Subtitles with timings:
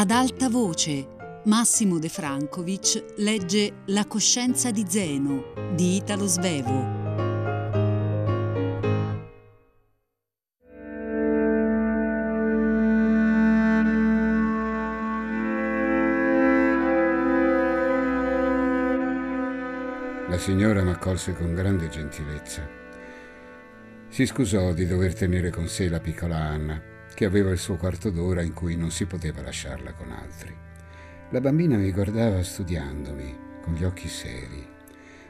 [0.00, 1.06] Ad alta voce,
[1.44, 6.70] Massimo De Francovic legge La coscienza di Zeno di Italo Svevo.
[20.30, 22.66] La signora m'accolse con grande gentilezza.
[24.08, 28.10] Si scusò di dover tenere con sé la piccola Anna, che aveva il suo quarto
[28.10, 30.54] d'ora in cui non si poteva lasciarla con altri.
[31.30, 34.66] La bambina mi guardava studiandomi, con gli occhi seri.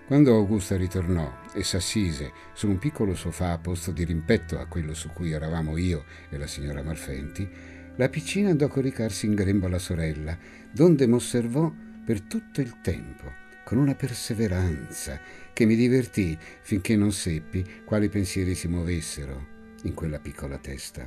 [0.06, 5.10] Quando Augusta ritornò e s'assise su un piccolo sofà posto di rimpetto a quello su
[5.10, 7.48] cui eravamo io e la signora Malfenti,
[7.96, 10.36] la piccina andò a coricarsi in grembo alla sorella,
[10.72, 11.72] donde m'osservò
[12.04, 15.20] per tutto il tempo con una perseveranza
[15.52, 19.46] che mi divertì finché non seppi quali pensieri si muovessero
[19.82, 21.06] in quella piccola testa.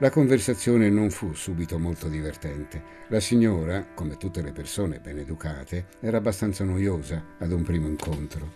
[0.00, 2.82] La conversazione non fu subito molto divertente.
[3.08, 8.52] La signora, come tutte le persone ben educate, era abbastanza noiosa ad un primo incontro.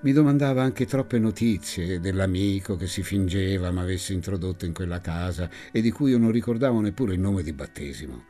[0.00, 5.80] Mi domandava anche troppe notizie dell'amico che si fingeva m'avesse introdotto in quella casa e
[5.80, 8.24] di cui io non ricordavo neppure il nome di battesimo.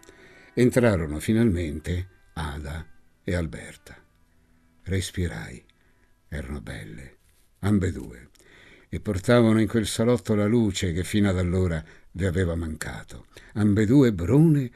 [0.53, 2.87] Entrarono finalmente Ada
[3.25, 3.97] e Alberta.
[4.83, 5.65] Respirai.
[6.29, 7.17] Erano belle,
[7.61, 8.29] ambedue,
[8.91, 13.27] e portavano in quel salotto la luce che fino ad allora vi aveva mancato.
[13.55, 14.71] Ambedue brune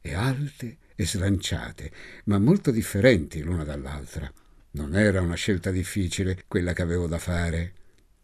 [0.00, 1.90] e alte e slanciate,
[2.24, 4.30] ma molto differenti l'una dall'altra.
[4.72, 7.74] Non era una scelta difficile quella che avevo da fare.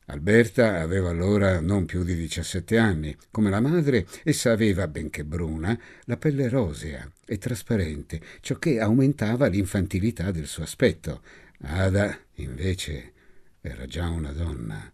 [0.07, 3.15] Alberta aveva allora non più di 17 anni.
[3.31, 9.49] Come la madre, essa aveva, benché bruna, la pelle rosea e trasparente, ciò che aumentava
[9.49, 11.21] l'infantilità del suo aspetto.
[11.61, 13.13] Ada, invece,
[13.61, 14.91] era già una donna,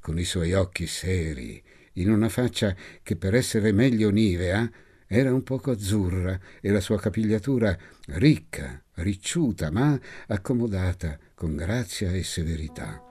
[0.00, 1.62] con i suoi occhi seri,
[1.96, 4.68] in una faccia che per essere meglio nivea
[5.06, 7.76] era un poco azzurra e la sua capigliatura
[8.06, 13.02] ricca, ricciuta, ma accomodata con grazia e severità.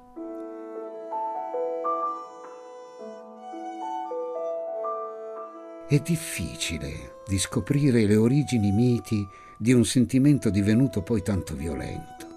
[5.88, 9.26] È difficile di scoprire le origini miti
[9.58, 12.28] di un sentimento divenuto poi tanto violento,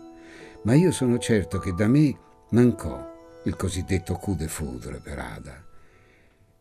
[0.65, 2.17] ma io sono certo che da me
[2.51, 5.68] mancò il cosiddetto coup de foudre per Ada.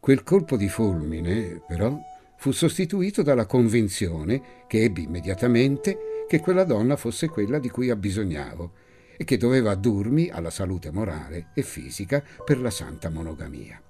[0.08, 2.00] Quel colpo di fulmine, però,
[2.38, 8.72] fu sostituito dalla convinzione che ebbi immediatamente che quella donna fosse quella di cui abbisognavo
[9.18, 13.82] e che doveva addurmi alla salute morale e fisica per la santa monogamia.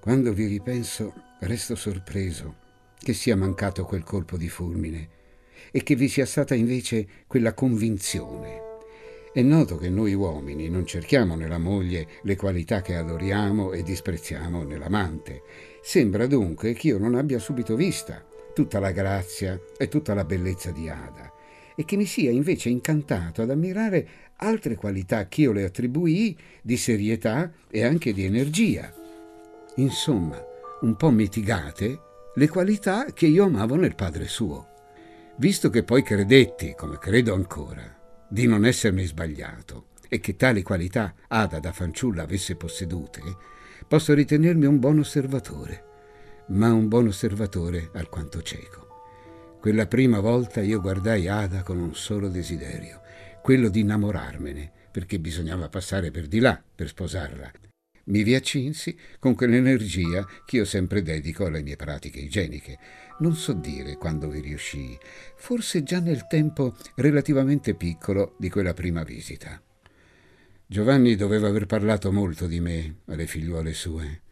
[0.00, 2.54] Quando vi ripenso, resto sorpreso
[2.98, 5.08] che sia mancato quel colpo di fulmine
[5.70, 8.65] e che vi sia stata invece quella convinzione.
[9.36, 14.62] È noto che noi uomini non cerchiamo nella moglie le qualità che adoriamo e disprezziamo
[14.62, 15.42] nell'amante.
[15.82, 20.70] Sembra dunque che io non abbia subito vista tutta la grazia e tutta la bellezza
[20.70, 21.30] di Ada
[21.76, 26.78] e che mi sia invece incantato ad ammirare altre qualità che io le attribuii di
[26.78, 28.90] serietà e anche di energia
[29.74, 30.42] insomma,
[30.80, 32.00] un po' mitigate,
[32.34, 34.68] le qualità che io amavo nel padre suo.
[35.36, 37.95] Visto che poi credetti, come credo ancora,
[38.28, 43.20] di non essermi sbagliato e che tali qualità Ada da fanciulla avesse possedute,
[43.86, 45.84] posso ritenermi un buon osservatore,
[46.48, 48.84] ma un buon osservatore alquanto cieco.
[49.60, 53.00] Quella prima volta io guardai Ada con un solo desiderio,
[53.42, 57.50] quello di innamorarmene, perché bisognava passare per di là per sposarla
[58.06, 62.78] mi riaccinsi con quell'energia che io sempre dedico alle mie pratiche igieniche.
[63.18, 64.98] Non so dire quando vi riuscii,
[65.36, 69.60] forse già nel tempo relativamente piccolo di quella prima visita.
[70.66, 74.22] Giovanni doveva aver parlato molto di me alle figliuole sue.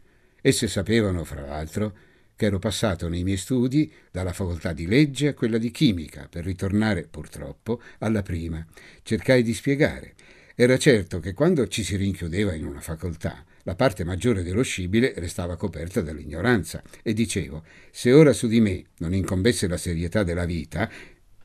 [0.41, 1.97] Esse sapevano, fra l'altro,
[2.35, 6.43] che ero passato nei miei studi dalla facoltà di legge a quella di chimica per
[6.43, 8.65] ritornare, purtroppo, alla prima.
[9.01, 10.13] Cercai di spiegare.
[10.53, 15.13] Era certo che quando ci si rinchiudeva in una facoltà, la parte maggiore dello scibile
[15.17, 20.45] restava coperta dall'ignoranza e dicevo, se ora su di me non incombesse la serietà della
[20.45, 20.89] vita,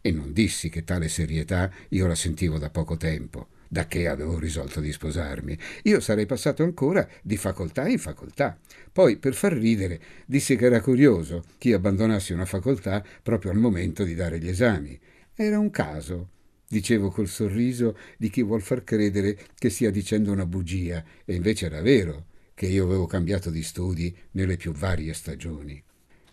[0.03, 4.39] e non dissi che tale serietà io la sentivo da poco tempo, da che avevo
[4.39, 5.57] risolto di sposarmi.
[5.85, 8.59] Io sarei passato ancora di facoltà in facoltà.
[8.93, 13.59] Poi, per far ridere, disse che era curioso che io abbandonassi una facoltà proprio al
[13.59, 14.99] momento di dare gli esami.
[15.35, 16.29] Era un caso
[16.71, 21.67] dicevo col sorriso di chi vuol far credere che stia dicendo una bugia, e invece
[21.67, 25.83] era vero che io avevo cambiato di studi nelle più varie stagioni.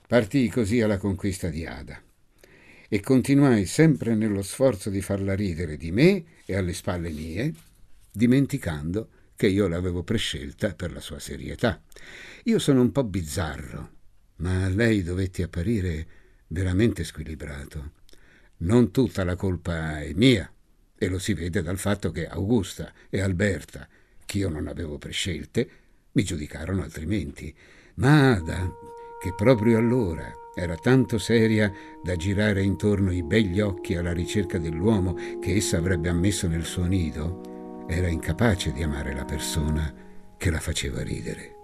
[0.05, 1.99] Partii così alla conquista di Ada
[2.87, 7.53] e continuai sempre nello sforzo di farla ridere di me e alle spalle mie,
[8.11, 11.81] dimenticando che io l'avevo prescelta per la sua serietà.
[12.43, 13.91] Io sono un po' bizzarro,
[14.37, 16.07] ma a lei dovetti apparire
[16.47, 17.96] veramente squilibrato.
[18.59, 20.51] Non tutta la colpa è mia,
[20.97, 23.87] e lo si vede dal fatto che Augusta e Alberta,
[24.25, 25.69] che io non avevo prescelte,
[26.13, 27.53] mi giudicarono altrimenti.
[27.95, 28.73] Ma Ada,
[29.21, 31.71] che proprio allora era tanto seria
[32.03, 36.85] da girare intorno i begli occhi alla ricerca dell'uomo che essa avrebbe ammesso nel suo
[36.85, 39.93] nido, era incapace di amare la persona
[40.35, 41.55] che la faceva ridere.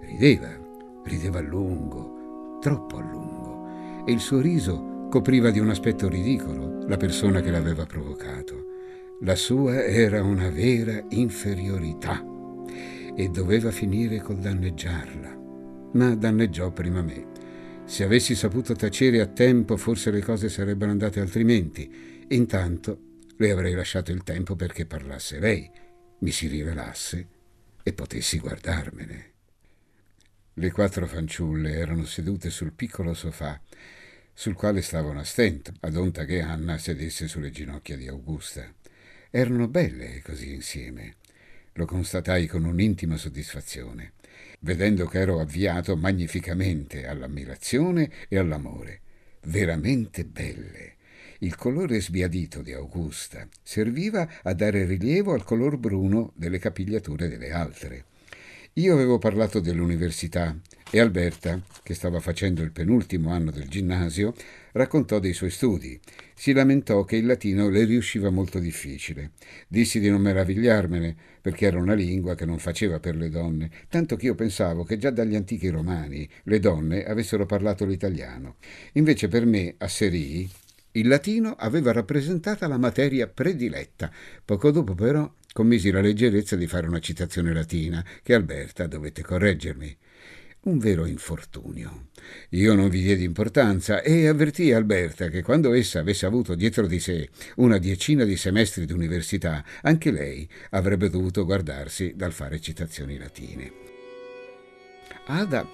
[0.00, 0.58] Rideva,
[1.04, 6.86] rideva a lungo, troppo a lungo, e il suo riso copriva di un aspetto ridicolo
[6.86, 9.18] la persona che l'aveva provocato.
[9.20, 12.24] La sua era una vera inferiorità
[13.14, 15.38] e doveva finire col danneggiarla,
[15.92, 17.26] ma danneggiò prima me.
[17.84, 22.24] Se avessi saputo tacere a tempo, forse le cose sarebbero andate altrimenti.
[22.28, 25.70] Intanto le avrei lasciato il tempo perché parlasse lei,
[26.20, 27.28] mi si rivelasse
[27.82, 29.32] e potessi guardarmene.
[30.54, 33.60] Le quattro fanciulle erano sedute sul piccolo sofà,
[34.34, 38.72] sul quale stavano a stento, ad onta che Anna sedesse sulle ginocchia di Augusta.
[39.30, 41.16] Erano belle così insieme.
[41.74, 44.12] Lo constatai con un'intima soddisfazione,
[44.60, 49.00] vedendo che ero avviato magnificamente all'ammirazione e all'amore.
[49.44, 50.96] Veramente belle.
[51.38, 57.50] Il colore sbiadito di Augusta serviva a dare rilievo al color bruno delle capigliature delle
[57.50, 58.04] altre.
[58.76, 60.58] Io avevo parlato dell'università
[60.90, 64.32] e Alberta, che stava facendo il penultimo anno del ginnasio,
[64.72, 66.00] raccontò dei suoi studi.
[66.32, 69.32] Si lamentò che il latino le riusciva molto difficile.
[69.68, 74.16] Dissi di non meravigliarmene, perché era una lingua che non faceva per le donne, tanto
[74.16, 78.56] che io pensavo che già dagli antichi romani le donne avessero parlato l'italiano.
[78.92, 80.48] Invece per me, a Serii,
[80.92, 84.10] il latino aveva rappresentata la materia prediletta.
[84.44, 89.96] Poco dopo, però, commisi la leggerezza di fare una citazione latina, che Alberta dovette correggermi.
[90.62, 92.10] Un vero infortunio.
[92.50, 97.00] Io non vi diedi importanza e avvertii Alberta che quando essa avesse avuto dietro di
[97.00, 103.72] sé una decina di semestri d'università, anche lei avrebbe dovuto guardarsi dal fare citazioni latine.
[105.26, 105.68] Ada,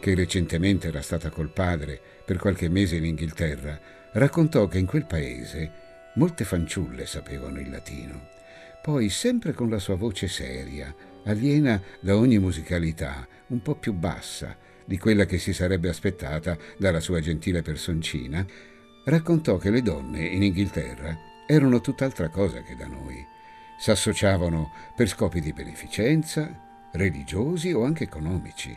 [0.00, 3.80] che recentemente era stata col padre per qualche mese in Inghilterra,
[4.14, 5.70] raccontò che in quel paese
[6.16, 8.33] molte fanciulle sapevano il latino
[8.84, 10.94] poi sempre con la sua voce seria,
[11.24, 17.00] aliena da ogni musicalità, un po' più bassa di quella che si sarebbe aspettata dalla
[17.00, 18.44] sua gentile personcina,
[19.06, 21.16] raccontò che le donne in Inghilterra
[21.46, 23.24] erano tutt'altra cosa che da noi.
[23.78, 28.76] S'associavano per scopi di beneficenza, religiosi o anche economici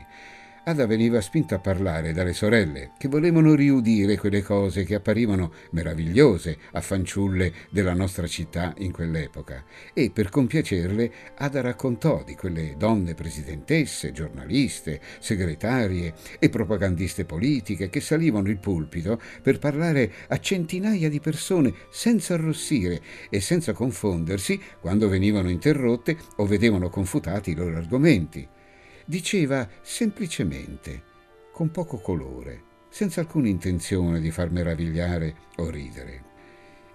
[0.68, 6.58] Ada veniva spinta a parlare dalle sorelle, che volevano riudire quelle cose che apparivano meravigliose
[6.74, 13.14] a fanciulle della nostra città in quell'epoca, e per compiacerle Ada raccontò di quelle donne
[13.14, 21.22] presidentesse, giornaliste, segretarie e propagandiste politiche che salivano il pulpito per parlare a centinaia di
[21.22, 23.00] persone senza arrossire
[23.30, 28.56] e senza confondersi quando venivano interrotte o vedevano confutati i loro argomenti
[29.08, 31.02] diceva semplicemente,
[31.54, 36.24] con poco colore, senza alcuna intenzione di far meravigliare o ridere.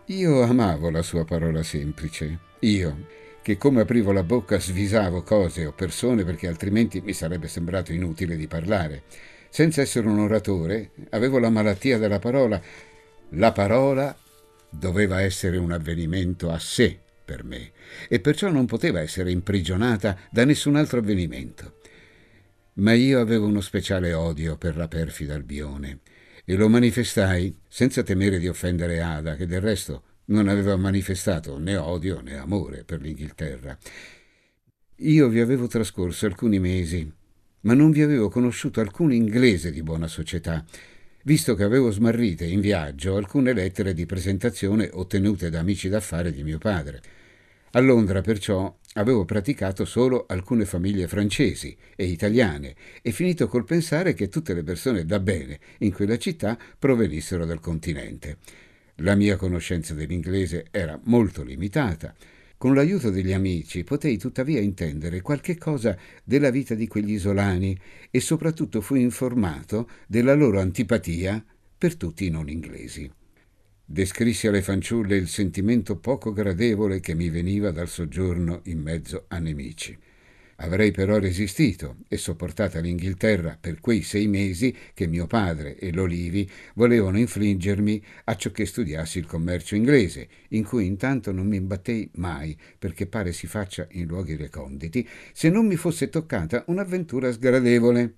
[0.07, 3.07] Io amavo la sua parola semplice, io,
[3.41, 8.37] che come aprivo la bocca svisavo cose o persone perché altrimenti mi sarebbe sembrato inutile
[8.37, 9.05] di parlare.
[9.49, 12.61] Senza essere un oratore, avevo la malattia della parola.
[13.31, 14.15] La parola
[14.69, 17.73] doveva essere un avvenimento a sé per me
[18.09, 21.81] e perciò non poteva essere imprigionata da nessun altro avvenimento.
[22.75, 26.01] Ma io avevo uno speciale odio per la perfida Albione
[26.45, 31.77] e lo manifestai senza temere di offendere Ada, che del resto non aveva manifestato né
[31.77, 33.77] odio né amore per l'Inghilterra.
[34.97, 37.11] Io vi avevo trascorso alcuni mesi,
[37.61, 40.65] ma non vi avevo conosciuto alcun inglese di buona società,
[41.25, 46.43] visto che avevo smarrite in viaggio alcune lettere di presentazione ottenute da amici d'affari di
[46.43, 47.03] mio padre.
[47.73, 54.15] A Londra, perciò, avevo praticato solo alcune famiglie francesi e italiane e finito col pensare
[54.15, 58.39] che tutte le persone da bene in quella città provenissero dal continente.
[58.97, 62.15] La mia conoscenza dell'inglese era molto limitata.
[62.59, 67.77] Con l'aiuto degli amici potei tuttavia intendere qualche cosa della vita di quegli isolani
[68.11, 71.45] e soprattutto fui informato della loro antipatia
[71.77, 73.11] per tutti i non inglesi.
[73.85, 79.39] Descrissi alle fanciulle il sentimento poco gradevole che mi veniva dal soggiorno in mezzo a
[79.39, 79.99] nemici.
[80.57, 86.49] Avrei però resistito e sopportata l'Inghilterra per quei sei mesi che mio padre e l'Olivi
[86.75, 92.09] volevano infliggermi a ciò che studiassi il commercio inglese, in cui intanto non mi imbattei
[92.15, 98.15] mai, perché pare si faccia in luoghi reconditi, se non mi fosse toccata un'avventura sgradevole.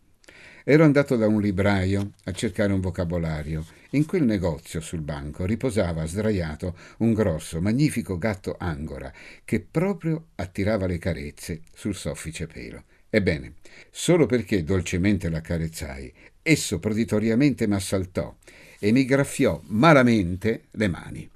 [0.66, 3.66] Ero andato da un libraio a cercare un vocabolario.
[3.90, 9.12] In quel negozio sul banco riposava sdraiato un grosso, magnifico gatto angora
[9.44, 12.85] che proprio attirava le carezze sul soffice pelo.
[13.11, 13.56] Ebbene,
[13.90, 18.35] solo perché dolcemente l'accarezzai, esso proditoriamente m'assaltò
[18.78, 21.30] e mi graffiò malamente le mani.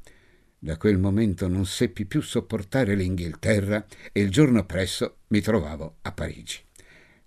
[0.59, 6.13] Da quel momento non seppi più sopportare l'Inghilterra e il giorno appresso mi trovavo a
[6.13, 6.61] Parigi.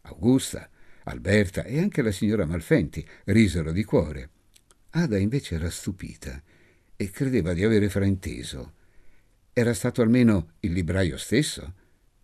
[0.01, 0.67] Augusta,
[1.11, 4.29] Alberta e anche la signora Malfenti risero di cuore.
[4.91, 6.41] Ada invece era stupita
[6.95, 8.73] e credeva di avere frainteso.
[9.53, 11.73] Era stato almeno il libraio stesso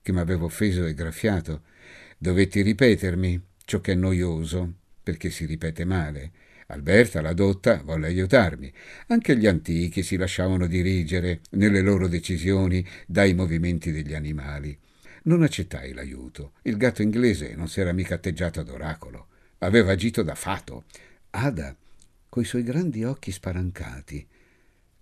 [0.01, 1.63] che m'aveva offeso e graffiato.
[2.17, 6.31] Dovetti ripetermi ciò che è noioso, perché si ripete male.
[6.67, 8.71] Alberta, la dotta, volle aiutarmi.
[9.07, 14.77] Anche gli antichi si lasciavano dirigere nelle loro decisioni dai movimenti degli animali.
[15.27, 16.53] Non accettai l'aiuto.
[16.63, 19.27] Il gatto inglese non si era mica atteggiato ad oracolo.
[19.59, 20.85] Aveva agito da fato.
[21.31, 21.75] Ada,
[22.29, 24.25] coi suoi grandi occhi spalancati,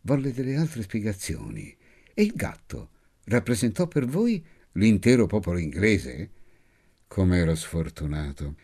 [0.02, 1.76] volle delle altre spiegazioni.
[2.12, 2.90] E il gatto
[3.26, 6.32] rappresentò per voi l'intero popolo inglese?
[7.08, 8.56] Com'ero sfortunato.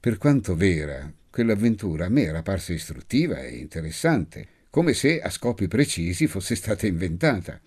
[0.00, 5.68] Per quanto vera, quell'avventura a me era parsa istruttiva e interessante, come se a scopi
[5.68, 7.60] precisi fosse stata inventata.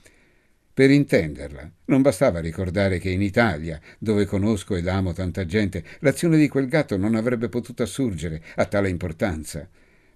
[0.78, 6.38] Per intenderla, non bastava ricordare che in Italia, dove conosco ed amo tanta gente, l'azione
[6.38, 9.68] di quel gatto non avrebbe potuto assurgere a tale importanza.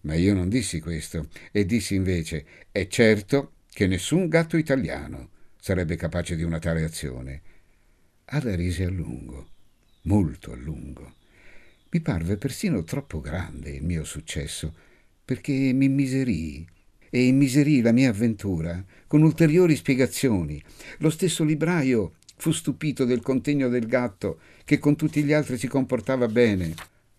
[0.02, 5.96] Ma io non dissi questo, e dissi invece: è certo che nessun gatto italiano sarebbe
[5.96, 7.42] capace di una tale azione.
[8.26, 9.50] Ada rise a lungo,
[10.04, 11.16] molto a lungo.
[11.90, 14.72] Mi parve persino troppo grande il mio successo,
[15.26, 16.68] perché mi immiserii
[17.12, 20.60] e immiserii la mia avventura con ulteriori spiegazioni.
[21.00, 25.68] Lo stesso libraio fu stupito del contegno del gatto, che con tutti gli altri si
[25.68, 26.74] comportava bene.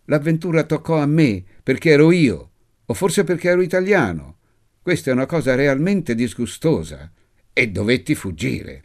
[0.06, 2.50] L'avventura toccò a me, perché ero io,
[2.86, 4.38] o forse perché ero italiano.
[4.82, 7.12] Questa è una cosa realmente disgustosa,
[7.52, 8.82] e dovetti fuggire.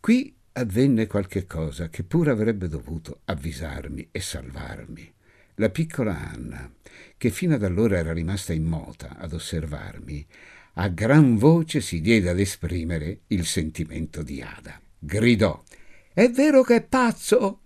[0.00, 5.12] Qui avvenne qualche cosa che pure avrebbe dovuto avvisarmi e salvarmi.
[5.56, 6.72] La piccola Anna,
[7.16, 10.26] che fino ad allora era rimasta immota ad osservarmi,
[10.74, 14.80] a gran voce si diede ad esprimere il sentimento di Ada.
[14.98, 15.62] Gridò:
[16.12, 17.62] È vero che è pazzo?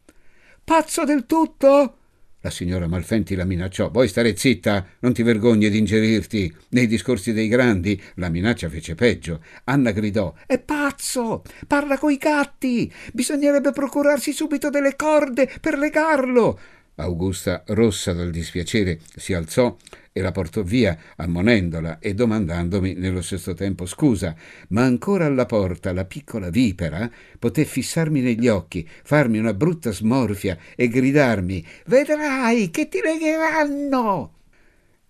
[0.64, 1.96] Pazzo del tutto?
[2.44, 3.90] La signora Malfenti la minacciò.
[3.90, 4.84] Vuoi stare zitta?
[4.98, 8.00] Non ti vergogni di ingerirti nei discorsi dei grandi?
[8.14, 9.44] La minaccia fece peggio.
[9.64, 11.42] Anna gridò: È pazzo!
[11.68, 12.92] Parla coi gatti!
[13.12, 16.58] Bisognerebbe procurarsi subito delle corde per legarlo!
[16.96, 19.76] Augusta, rossa dal dispiacere, si alzò
[20.12, 24.34] e la portò via, ammonendola e domandandomi nello stesso tempo scusa,
[24.68, 30.58] ma ancora alla porta la piccola vipera poté fissarmi negli occhi, farmi una brutta smorfia
[30.76, 34.34] e gridarmi Vedrai che ti legheranno!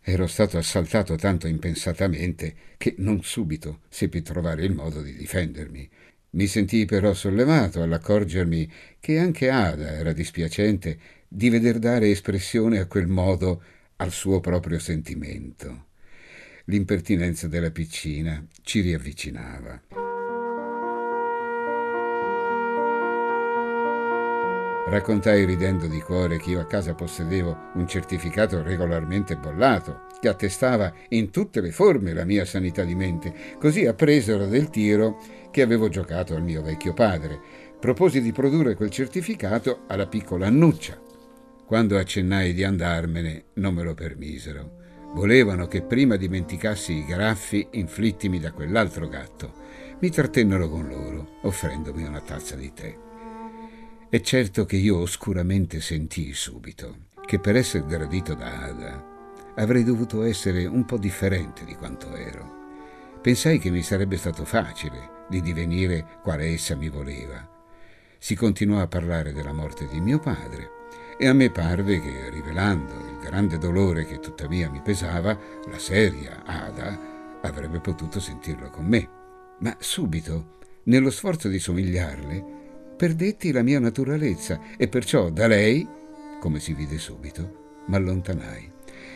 [0.04, 5.88] Ero stato assaltato tanto impensatamente che non subito seppi trovare il modo di difendermi.
[6.30, 10.98] Mi sentii però sollevato all'accorgermi che anche Ada era dispiacente
[11.34, 13.62] di veder dare espressione a quel modo
[13.96, 15.86] al suo proprio sentimento.
[16.66, 19.80] L'impertinenza della piccina ci riavvicinava.
[24.88, 30.92] Raccontai ridendo di cuore che io a casa possedevo un certificato regolarmente bollato, che attestava
[31.08, 33.32] in tutte le forme la mia sanità di mente.
[33.58, 35.18] Così appresero del tiro
[35.50, 37.40] che avevo giocato al mio vecchio padre.
[37.80, 41.11] Proposi di produrre quel certificato alla piccola Annuccia.
[41.72, 44.80] Quando accennai di andarmene, non me lo permisero.
[45.14, 49.54] Volevano che prima dimenticassi i graffi inflittimi da quell'altro gatto.
[50.00, 52.94] Mi trattennero con loro, offrendomi una tazza di tè.
[54.06, 59.06] È certo che io oscuramente sentii subito che per essere gradito da Ada
[59.54, 63.16] avrei dovuto essere un po' differente di quanto ero.
[63.22, 67.48] Pensai che mi sarebbe stato facile di divenire quale essa mi voleva.
[68.18, 70.80] Si continuò a parlare della morte di mio padre
[71.22, 75.38] e a me parve che, rivelando il grande dolore che tuttavia mi pesava,
[75.70, 79.08] la seria Ada avrebbe potuto sentirlo con me.
[79.60, 82.44] Ma subito, nello sforzo di somigliarle,
[82.96, 85.86] perdetti la mia naturalezza e perciò da lei,
[86.40, 88.72] come si vide subito, m'allontanai.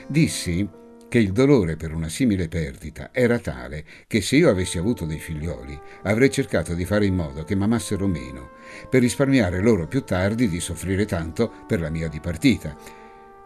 [0.06, 0.68] Dissi
[1.08, 5.18] che il dolore per una simile perdita era tale che se io avessi avuto dei
[5.18, 8.50] figlioli avrei cercato di fare in modo che m'amassero meno,
[8.88, 12.76] per risparmiare loro più tardi di soffrire tanto per la mia dipartita.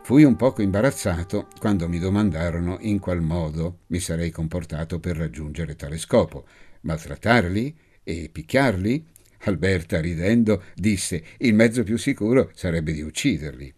[0.03, 5.77] Fui un poco imbarazzato quando mi domandarono in qual modo mi sarei comportato per raggiungere
[5.77, 6.47] tale scopo.
[6.81, 9.07] Maltrattarli e picchiarli?
[9.45, 13.73] Alberta, ridendo, disse il mezzo più sicuro sarebbe di ucciderli.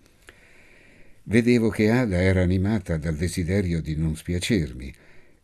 [1.24, 4.92] Vedevo che Ada era animata dal desiderio di non spiacermi,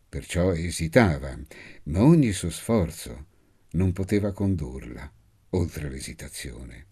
[0.09, 1.37] perciò esitava,
[1.83, 3.25] ma ogni suo sforzo
[3.71, 5.09] non poteva condurla
[5.51, 6.85] oltre l'esitazione.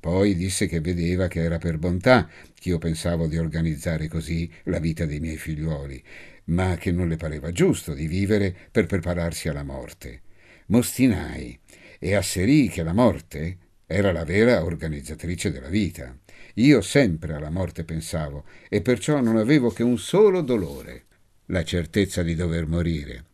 [0.00, 4.80] Poi disse che vedeva che era per bontà che io pensavo di organizzare così la
[4.80, 6.02] vita dei miei figliuoli,
[6.46, 10.22] ma che non le pareva giusto di vivere per prepararsi alla morte.
[10.66, 11.56] Mostinai
[12.00, 16.16] e asserì che la morte era la vera organizzatrice della vita.
[16.54, 21.04] Io sempre alla morte pensavo e perciò non avevo che un solo dolore,
[21.46, 23.24] la certezza di dover morire.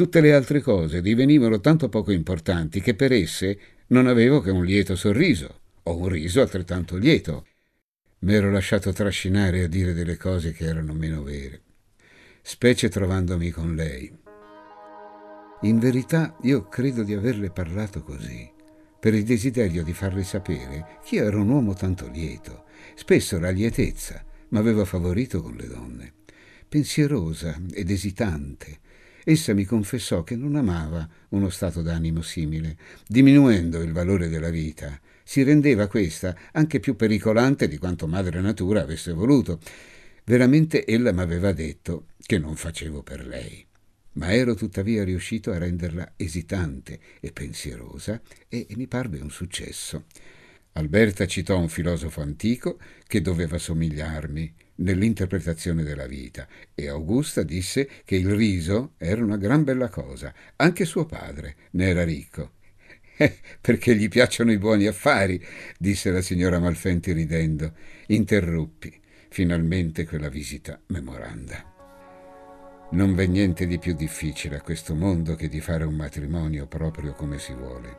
[0.00, 4.64] Tutte le altre cose divenivano tanto poco importanti che per esse non avevo che un
[4.64, 7.44] lieto sorriso o un riso altrettanto lieto.
[8.20, 11.60] M'ero lasciato trascinare a dire delle cose che erano meno vere,
[12.40, 14.10] specie trovandomi con lei.
[15.64, 18.50] In verità io credo di averle parlato così
[18.98, 22.64] per il desiderio di farle sapere che io ero un uomo tanto lieto.
[22.94, 26.12] Spesso la lietezza m'aveva favorito con le donne.
[26.70, 28.78] Pensierosa ed esitante,
[29.24, 35.00] essa mi confessò che non amava uno stato d'animo simile, diminuendo il valore della vita.
[35.22, 39.60] Si rendeva questa anche più pericolante di quanto madre natura avesse voluto.
[40.24, 43.66] Veramente ella m'aveva detto che non facevo per lei
[44.12, 50.06] ma ero tuttavia riuscito a renderla esitante e pensierosa e, mi parve un successo.
[50.72, 58.16] Alberta citò un filosofo antico che doveva somigliarmi nell'interpretazione della vita e Augusta disse che
[58.16, 62.52] il riso era una gran bella cosa, anche suo padre ne era ricco.
[63.20, 65.44] Eh, perché gli piacciono i buoni affari,
[65.76, 67.74] disse la signora Malfenti ridendo.
[68.06, 71.62] Interruppi finalmente quella visita memoranda.
[72.92, 77.12] Non v'è niente di più difficile a questo mondo che di fare un matrimonio proprio
[77.12, 77.98] come si vuole.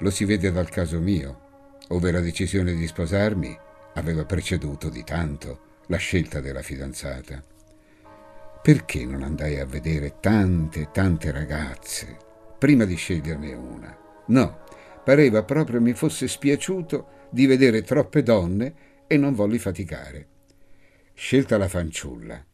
[0.00, 3.56] Lo si vede dal caso mio, ove la decisione di sposarmi
[3.94, 7.42] aveva preceduto di tanto la scelta della fidanzata.
[8.62, 12.16] Perché non andai a vedere tante, tante ragazze
[12.58, 13.96] prima di sceglierne una?
[14.26, 14.64] No,
[15.04, 18.74] pareva proprio mi fosse spiaciuto di vedere troppe donne
[19.06, 20.26] e non volli faticare.
[21.14, 22.44] Scelta la fanciulla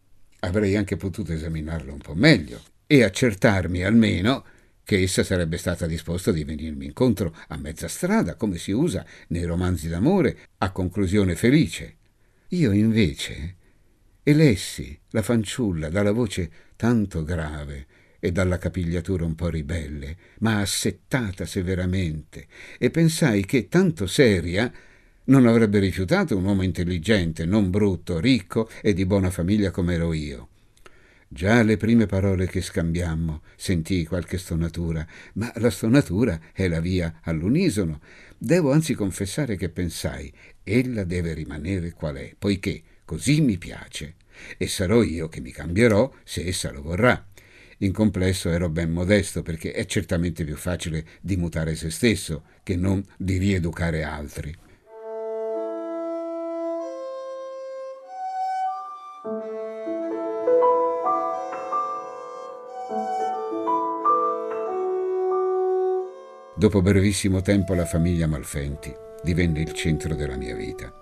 [0.40, 4.44] avrei anche potuto esaminarla un po' meglio e accertarmi almeno
[4.84, 9.44] che essa sarebbe stata disposta a venirmi incontro a mezza strada, come si usa nei
[9.44, 11.96] romanzi d'amore, a conclusione felice.
[12.52, 13.56] Io invece
[14.22, 17.86] elessi la fanciulla dalla voce tanto grave
[18.20, 24.70] e dalla capigliatura un po' ribelle, ma assettata severamente, e pensai che tanto seria
[25.24, 30.12] non avrebbe rifiutato un uomo intelligente, non brutto, ricco e di buona famiglia come ero
[30.12, 30.51] io.
[31.34, 37.20] Già le prime parole che scambiammo sentii qualche stonatura, ma la stonatura è la via
[37.22, 38.02] all'unisono.
[38.36, 40.30] Devo anzi confessare che pensai,
[40.62, 44.16] ella deve rimanere qual è, poiché così mi piace,
[44.58, 47.26] e sarò io che mi cambierò se essa lo vorrà.
[47.78, 52.76] In complesso ero ben modesto perché è certamente più facile di mutare se stesso che
[52.76, 54.54] non di rieducare altri.
[66.62, 68.94] Dopo brevissimo tempo la famiglia Malfenti
[69.24, 70.94] divenne il centro della mia vita.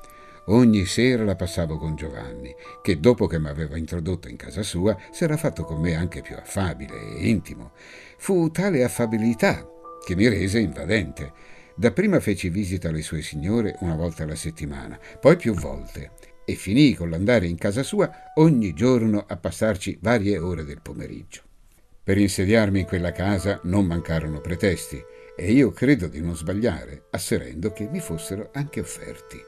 [0.47, 4.97] Ogni sera la passavo con Giovanni, che dopo che mi aveva introdotto in casa sua
[5.11, 7.73] s'era fatto con me anche più affabile e intimo.
[8.17, 9.69] Fu tale affabilità
[10.03, 11.31] che mi rese invadente.
[11.77, 16.13] Dapprima feci visita alle sue signore una volta alla settimana, poi più volte,
[16.47, 21.43] e finii con l'andare in casa sua ogni giorno a passarci varie ore del pomeriggio.
[22.03, 25.05] Per insediarmi in quella casa non mancarono pretesti
[25.41, 29.39] e io credo di non sbagliare, asserendo che mi fossero anche offerti.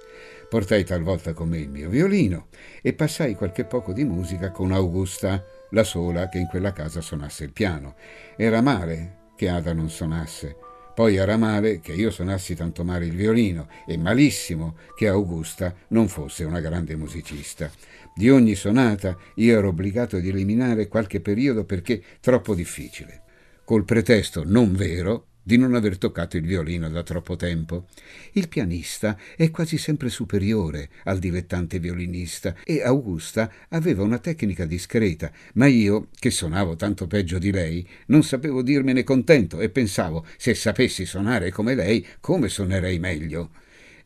[0.49, 2.47] Portai talvolta con me il mio violino
[2.81, 7.45] e passai qualche poco di musica con Augusta, la sola che in quella casa suonasse
[7.45, 7.97] il piano.
[8.39, 10.57] Era male che Ada non suonasse.
[10.95, 16.09] Poi era male che io suonassi tanto male il violino e malissimo che Augusta non
[16.09, 17.71] fosse una grande musicista.
[18.15, 23.25] Di ogni sonata io ero obbligato ad eliminare qualche periodo perché troppo difficile.
[23.65, 27.87] Col pretesto non vero di non aver toccato il violino da troppo tempo.
[28.33, 35.31] Il pianista è quasi sempre superiore al dilettante violinista e Augusta aveva una tecnica discreta,
[35.55, 40.55] ma io, che suonavo tanto peggio di lei, non sapevo dirmene contento e pensavo, se
[40.55, 43.51] sapessi suonare come lei, come suonerei meglio.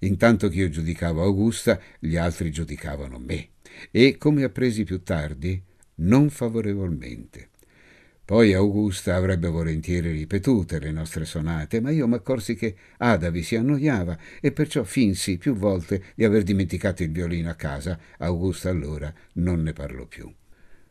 [0.00, 3.48] Intanto che io giudicavo Augusta, gli altri giudicavano me
[3.90, 5.62] e, come appresi più tardi,
[5.96, 7.50] non favorevolmente.
[8.26, 13.54] Poi Augusta avrebbe volentieri ripetute le nostre sonate, ma io m'accorsi che Ada vi si
[13.54, 17.96] annoiava e perciò finsi più volte di aver dimenticato il violino a casa.
[18.18, 20.28] Augusta allora non ne parlò più.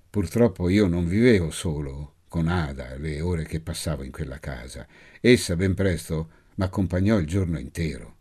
[0.10, 4.88] Purtroppo io non vivevo solo con Ada le ore che passavo in quella casa.
[5.19, 8.15] Essa ben presto m'accompagnò il giorno intero.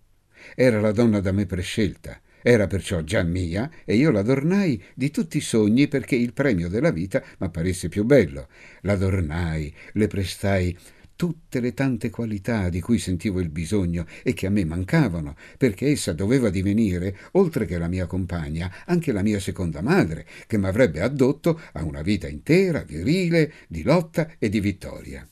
[0.57, 5.39] Era la donna da me prescelta, era perciò già mia e io l'adornai di tutti
[5.39, 8.49] i sogni perché il premio della vita m'apparisse più bello.
[8.83, 10.77] L'adornai, le prestai
[11.17, 15.87] tutte le tante qualità di cui sentivo il bisogno e che a me mancavano, perché
[15.87, 21.01] essa doveva divenire, oltre che la mia compagna, anche la mia seconda madre, che m'avrebbe
[21.01, 25.27] addotto a una vita intera, virile, di lotta e di vittoria.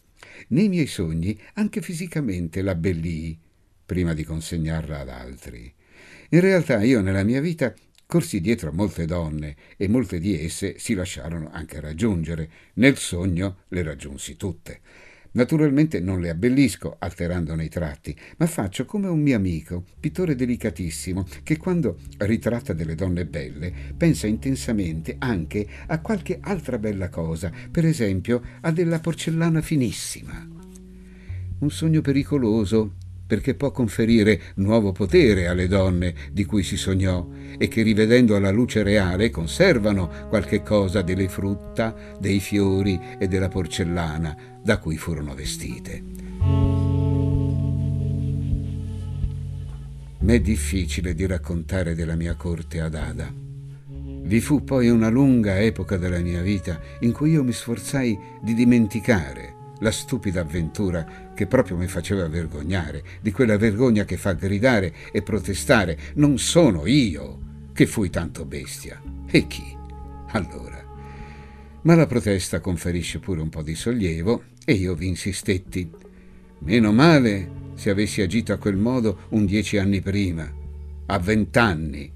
[0.48, 3.38] Nei miei sogni anche fisicamente l'abbellii,
[3.84, 5.74] prima di consegnarla ad altri.
[6.34, 7.74] In realtà io nella mia vita
[8.06, 12.48] corsi dietro a molte donne e molte di esse si lasciarono anche raggiungere.
[12.74, 14.80] Nel sogno le raggiunsi tutte.
[15.32, 21.26] Naturalmente non le abbellisco alterandone i tratti, ma faccio come un mio amico, pittore delicatissimo,
[21.42, 27.84] che quando ritratta delle donne belle pensa intensamente anche a qualche altra bella cosa, per
[27.84, 30.48] esempio a della porcellana finissima.
[31.58, 32.94] Un sogno pericoloso,
[33.32, 38.50] perché può conferire nuovo potere alle donne di cui si sognò e che rivedendo alla
[38.50, 45.34] luce reale conservano qualche cosa delle frutta, dei fiori e della porcellana da cui furono
[45.34, 46.02] vestite.
[50.18, 53.32] M'è difficile di raccontare della mia corte ad Ada.
[54.24, 58.52] Vi fu poi una lunga epoca della mia vita in cui io mi sforzai di
[58.52, 59.51] dimenticare
[59.82, 65.22] la stupida avventura che proprio mi faceva vergognare, di quella vergogna che fa gridare e
[65.22, 65.98] protestare.
[66.14, 69.00] Non sono io che fui tanto bestia.
[69.26, 69.76] E chi?
[70.28, 70.80] Allora.
[71.82, 75.90] Ma la protesta conferisce pure un po' di sollievo e io vi insistetti.
[76.60, 80.48] Meno male se avessi agito a quel modo un dieci anni prima,
[81.06, 82.10] a vent'anni.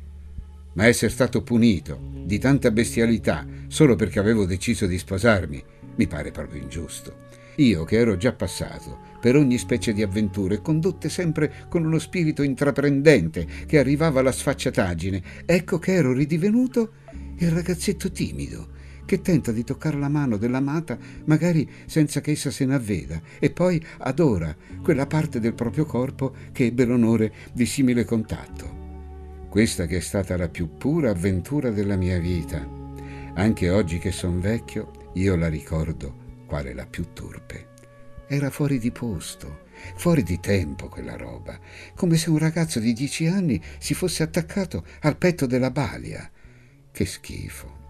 [0.75, 5.65] Ma essere stato punito di tanta bestialità solo perché avevo deciso di sposarmi
[5.97, 7.25] mi pare proprio ingiusto.
[7.57, 12.43] Io che ero già passato per ogni specie di avventure, condotte sempre con uno spirito
[12.43, 16.93] intraprendente che arrivava alla sfacciataggine, ecco che ero ridivenuto
[17.39, 18.75] il ragazzetto timido
[19.07, 23.51] che tenta di toccare la mano dell'amata magari senza che essa se ne avveda e
[23.51, 28.85] poi adora quella parte del proprio corpo che ebbe l'onore di simile contatto.
[29.49, 32.69] Questa che è stata la più pura avventura della mia vita.
[33.35, 37.75] Anche oggi che son vecchio, io la ricordo quale la più turpe.
[38.29, 39.65] Era fuori di posto,
[39.97, 41.59] fuori di tempo quella roba,
[41.95, 46.29] come se un ragazzo di dieci anni si fosse attaccato al petto della balia.
[46.91, 47.85] Che schifo.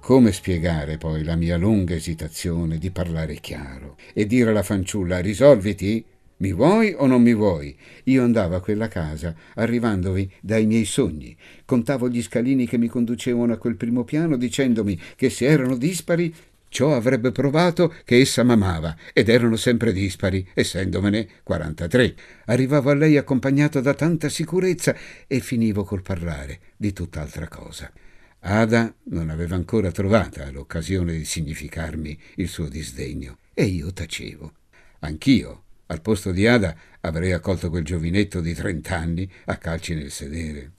[0.00, 6.04] Come spiegare poi la mia lunga esitazione di parlare chiaro e dire alla fanciulla risolviti?
[6.38, 7.78] Mi vuoi o non mi vuoi?
[8.04, 11.36] Io andavo a quella casa, arrivandovi dai miei sogni.
[11.64, 16.34] Contavo gli scalini che mi conducevano a quel primo piano, dicendomi che se erano dispari
[16.72, 22.14] Ciò avrebbe provato che essa m'amava ed erano sempre dispari, essendomene 43.
[22.46, 27.92] Arrivavo a lei accompagnato da tanta sicurezza e finivo col parlare di tutt'altra cosa.
[28.38, 34.52] Ada non aveva ancora trovata l'occasione di significarmi il suo disdegno e io tacevo.
[35.00, 40.70] Anch'io, al posto di Ada, avrei accolto quel giovinetto di trent'anni a calci nel sedere.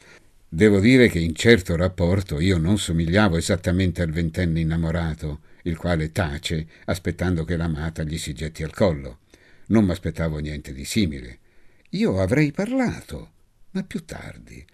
[0.49, 6.11] Devo dire che in certo rapporto io non somigliavo esattamente al ventenne innamorato il quale
[6.11, 9.19] tace aspettando che l'amata gli si getti al collo.
[9.67, 11.39] Non m'aspettavo niente di simile.
[11.91, 13.31] Io avrei parlato,
[13.71, 14.65] ma più tardi.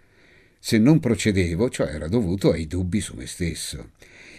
[0.61, 3.91] Se non procedevo, ciò era dovuto ai dubbi su me stesso.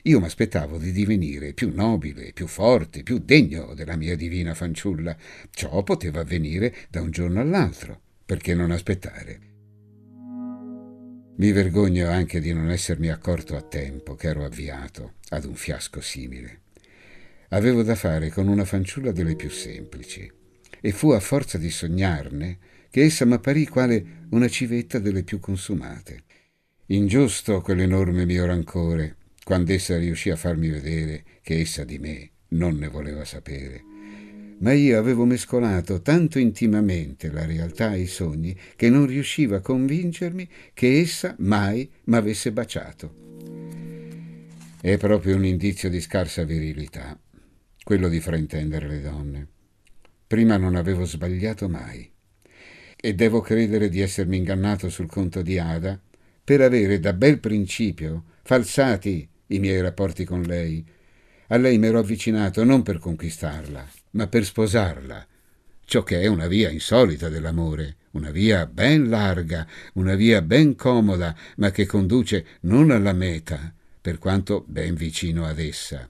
[0.04, 5.16] Io m'aspettavo di divenire più nobile, più forte, più degno della mia divina fanciulla.
[5.50, 8.00] Ciò poteva avvenire da un giorno all'altro.
[8.24, 9.49] Perché non aspettare?
[11.40, 16.02] Mi vergogno anche di non essermi accorto a tempo che ero avviato ad un fiasco
[16.02, 16.60] simile.
[17.48, 20.30] Avevo da fare con una fanciulla delle più semplici
[20.82, 22.58] e fu a forza di sognarne
[22.90, 26.24] che essa m'apparì quale una civetta delle più consumate.
[26.88, 32.76] Ingiusto quell'enorme mio rancore quando essa riuscì a farmi vedere che essa di me non
[32.76, 33.89] ne voleva sapere
[34.60, 39.60] ma io avevo mescolato tanto intimamente la realtà e i sogni che non riusciva a
[39.60, 43.14] convincermi che essa mai m'avesse baciato.
[44.80, 47.18] È proprio un indizio di scarsa virilità,
[47.82, 49.48] quello di fraintendere le donne.
[50.26, 52.10] Prima non avevo sbagliato mai.
[53.02, 55.98] E devo credere di essermi ingannato sul conto di Ada
[56.44, 60.84] per avere da bel principio falsati i miei rapporti con lei,
[61.52, 65.26] A lei mi ero avvicinato non per conquistarla, ma per sposarla.
[65.84, 71.36] Ciò che è una via insolita dell'amore, una via ben larga, una via ben comoda,
[71.56, 76.08] ma che conduce non alla meta, per quanto ben vicino ad essa.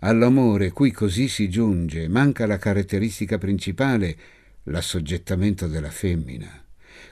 [0.00, 4.16] All'amore cui così si giunge manca la caratteristica principale,
[4.64, 6.64] l'assoggettamento della femmina.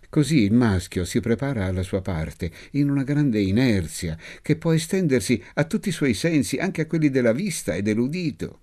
[0.08, 5.42] Così il maschio si prepara alla sua parte in una grande inerzia che può estendersi
[5.54, 8.60] a tutti i suoi sensi, anche a quelli della vista e dell'udito.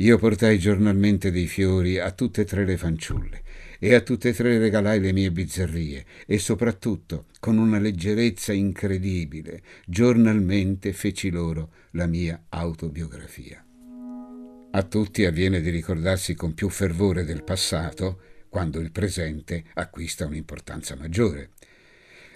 [0.00, 3.42] Io portai giornalmente dei fiori a tutte e tre le fanciulle
[3.78, 9.60] e a tutte e tre regalai le mie bizzarrie e soprattutto, con una leggerezza incredibile,
[9.84, 13.62] giornalmente feci loro la mia autobiografia.
[14.70, 20.96] A tutti avviene di ricordarsi con più fervore del passato quando il presente acquista un'importanza
[20.96, 21.50] maggiore.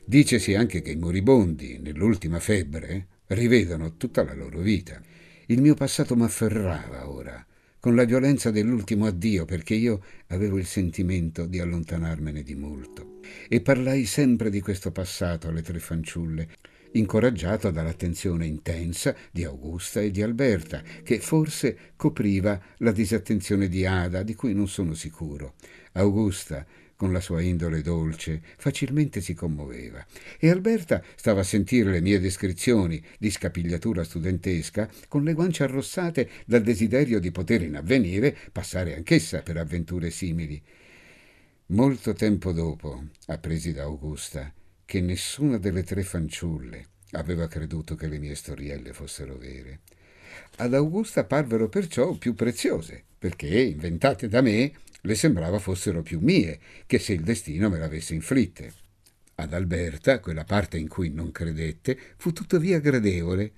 [0.05, 5.01] Dicesi anche che i moribondi, nell'ultima febbre, rivedono tutta la loro vita.
[5.47, 7.47] Il mio passato m'afferrava ora,
[7.85, 13.21] con la violenza dell'ultimo addio, perché io avevo il sentimento di allontanarmene di molto.
[13.47, 16.49] E parlai sempre di questo passato alle tre fanciulle,
[16.93, 24.23] incoraggiato dall'attenzione intensa di Augusta e di Alberta, che forse copriva la disattenzione di Ada,
[24.23, 25.53] di cui non sono sicuro.
[25.93, 26.65] Augusta,
[26.97, 30.05] con la sua indole dolce, facilmente si commoveva
[30.39, 36.29] e Alberta stava a sentire le mie descrizioni di scapigliatura studentesca con le guance arrossate
[36.47, 40.61] dal desiderio di poter in avvenire passare anch'essa per avventure simili.
[41.67, 44.53] Molto tempo dopo appresi da Augusta
[44.85, 49.81] che nessuna delle tre fanciulle aveva creduto che le mie storielle fossero vere.
[50.57, 54.73] Ad Augusta parvero perciò più preziose, perché, inventate da me,
[55.07, 58.73] le sembrava fossero più mie che se il destino me l'avesse inflitte.
[59.37, 63.51] Ad Alberta, quella parte in cui non credette, fu tuttavia gradevole,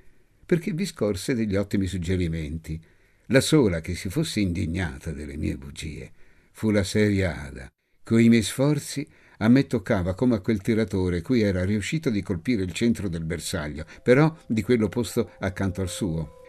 [0.44, 2.80] perché vi scorse degli ottimi suggerimenti.
[3.26, 6.12] La sola che si fosse indignata delle mie bugie
[6.52, 7.68] fu la seria Ada,
[8.02, 9.06] coi miei sforzi
[9.38, 13.24] a me toccava come a quel tiratore cui era riuscito di colpire il centro del
[13.24, 16.40] bersaglio, però di quello posto accanto al suo.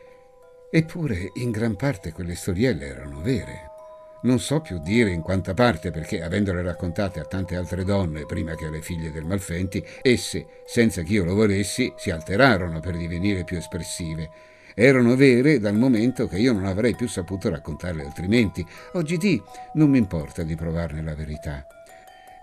[0.72, 3.66] Eppure in gran parte quelle storielle erano vere.
[4.28, 8.56] Non so più dire in quanta parte perché, avendole raccontate a tante altre donne prima
[8.56, 13.46] che alle figlie del Malfenti, esse, senza che io lo volessi, si alterarono per divenire
[13.46, 14.30] più espressive.
[14.76, 18.68] Erano vere dal momento che io non avrei più saputo raccontarle altrimenti.
[18.94, 19.42] Oggi di
[19.76, 21.66] non mi importa di provarne la verità.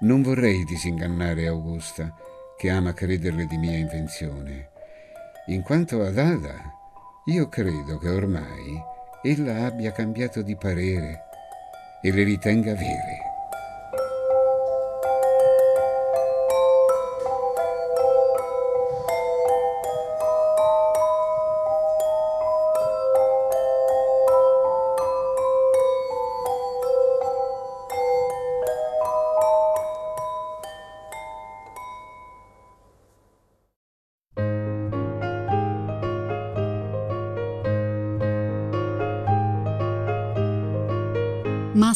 [0.01, 2.15] Non vorrei disingannare Augusta,
[2.57, 4.71] che ama crederle di mia invenzione.
[5.49, 6.57] In quanto ad Ada,
[7.27, 8.83] io credo che ormai
[9.23, 11.25] ella abbia cambiato di parere
[12.05, 13.34] e le ritenga vere.